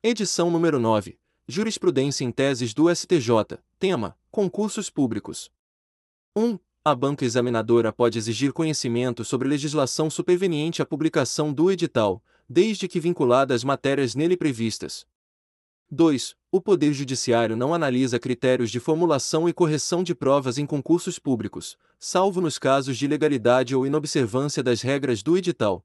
[0.00, 1.18] Edição número 9.
[1.48, 3.58] Jurisprudência em teses do STJ.
[3.80, 5.50] Tema: Concursos públicos.
[6.36, 6.56] 1.
[6.84, 13.00] A banca examinadora pode exigir conhecimento sobre legislação superveniente à publicação do edital, desde que
[13.00, 15.04] vinculada às matérias nele previstas.
[15.90, 16.36] 2.
[16.52, 21.76] O Poder Judiciário não analisa critérios de formulação e correção de provas em concursos públicos,
[21.98, 25.84] salvo nos casos de ilegalidade ou inobservância das regras do edital.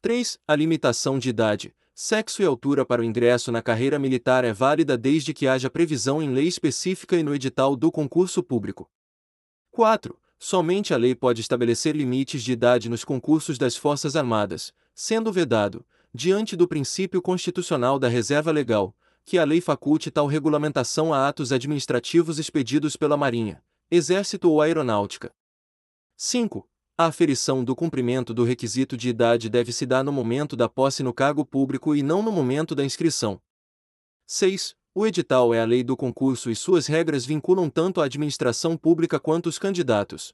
[0.00, 0.38] 3.
[0.46, 4.98] A limitação de idade, sexo e altura para o ingresso na carreira militar é válida
[4.98, 8.90] desde que haja previsão em lei específica e no edital do concurso público.
[9.70, 10.18] 4.
[10.36, 15.86] Somente a lei pode estabelecer limites de idade nos concursos das Forças Armadas, sendo vedado,
[16.12, 21.52] diante do princípio constitucional da reserva legal, que a lei faculte tal regulamentação a atos
[21.52, 25.32] administrativos expedidos pela Marinha, Exército ou Aeronáutica.
[26.16, 26.68] 5.
[26.96, 31.02] A aferição do cumprimento do requisito de idade deve se dar no momento da posse
[31.02, 33.42] no cargo público e não no momento da inscrição.
[34.28, 34.76] 6.
[34.94, 39.18] O edital é a lei do concurso e suas regras vinculam tanto a administração pública
[39.18, 40.32] quanto os candidatos.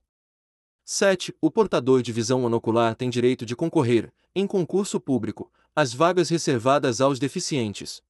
[0.85, 1.35] 7.
[1.41, 7.01] O portador de visão monocular tem direito de concorrer, em concurso público, às vagas reservadas
[7.01, 8.03] aos deficientes.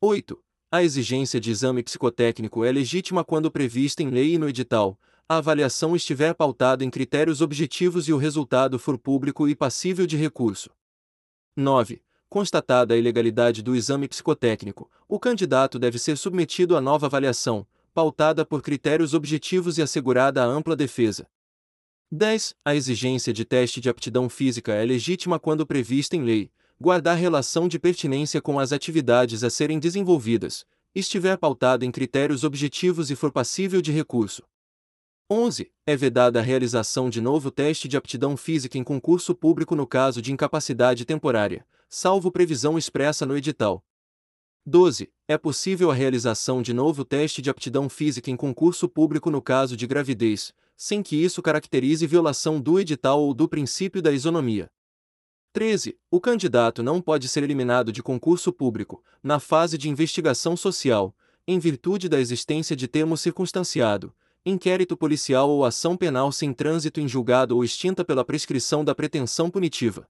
[0.00, 0.40] 8.
[0.70, 5.38] A exigência de exame psicotécnico é legítima quando prevista em lei e no edital, a
[5.38, 10.70] avaliação estiver pautada em critérios objetivos e o resultado for público e passível de recurso.
[11.56, 12.02] 9.
[12.28, 18.44] Constatada a ilegalidade do exame psicotécnico, o candidato deve ser submetido a nova avaliação, pautada
[18.44, 21.26] por critérios objetivos e assegurada a ampla defesa.
[22.10, 22.54] 10.
[22.62, 27.66] A exigência de teste de aptidão física é legítima quando prevista em lei, guardar relação
[27.66, 33.32] de pertinência com as atividades a serem desenvolvidas, estiver pautada em critérios objetivos e for
[33.32, 34.42] passível de recurso.
[35.30, 35.72] 11.
[35.86, 40.20] É vedada a realização de novo teste de aptidão física em concurso público no caso
[40.20, 43.82] de incapacidade temporária, salvo previsão expressa no edital.
[44.66, 45.10] 12.
[45.26, 49.78] É possível a realização de novo teste de aptidão física em concurso público no caso
[49.78, 54.70] de gravidez, sem que isso caracterize violação do edital ou do princípio da isonomia.
[55.54, 55.98] 13.
[56.10, 61.58] O candidato não pode ser eliminado de concurso público, na fase de investigação social, em
[61.58, 64.14] virtude da existência de termo circunstanciado,
[64.46, 69.48] inquérito policial ou ação penal sem trânsito em julgado ou extinta pela prescrição da pretensão
[69.48, 70.06] punitiva.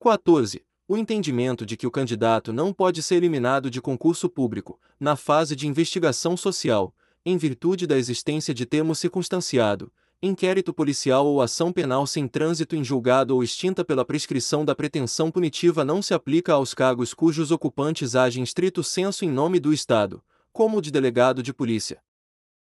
[0.00, 0.64] 14.
[0.88, 5.54] O entendimento de que o candidato não pode ser eliminado de concurso público, na fase
[5.54, 6.94] de investigação social,
[7.26, 9.92] em virtude da existência de termo circunstanciado,
[10.22, 15.30] inquérito policial ou ação penal sem trânsito em julgado ou extinta pela prescrição da pretensão
[15.30, 20.24] punitiva não se aplica aos cargos cujos ocupantes agem estrito senso em nome do Estado,
[20.54, 22.00] como o de delegado de polícia.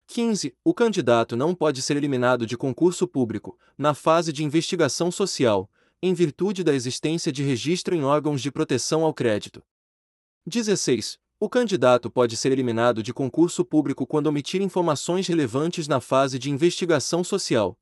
[0.08, 0.56] 15.
[0.64, 5.70] O candidato não pode ser eliminado de concurso público, na fase de investigação social,
[6.02, 9.64] em virtude da existência de registro em órgãos de proteção ao crédito.
[10.46, 11.18] 16.
[11.40, 16.50] O candidato pode ser eliminado de concurso público quando omitir informações relevantes na fase de
[16.50, 17.78] investigação social.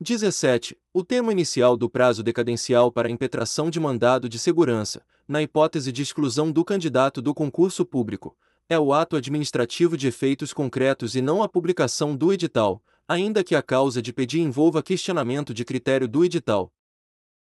[0.00, 0.76] 17.
[0.92, 6.02] O termo inicial do prazo decadencial para impetração de mandado de segurança, na hipótese de
[6.02, 8.36] exclusão do candidato do concurso público,
[8.68, 13.54] é o ato administrativo de efeitos concretos e não a publicação do edital, ainda que
[13.54, 16.72] a causa de pedir envolva questionamento de critério do edital.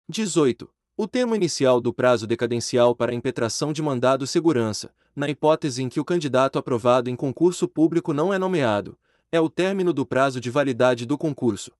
[0.07, 0.69] 18.
[0.97, 5.99] O termo inicial do prazo decadencial para impetração de mandado segurança, na hipótese em que
[5.99, 8.97] o candidato aprovado em concurso público não é nomeado,
[9.31, 11.71] é o término do prazo de validade do concurso.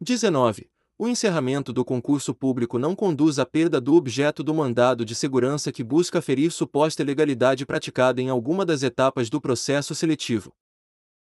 [0.00, 0.71] 19.
[1.02, 5.72] O encerramento do concurso público não conduz à perda do objeto do mandado de segurança
[5.72, 10.54] que busca ferir suposta ilegalidade praticada em alguma das etapas do processo seletivo.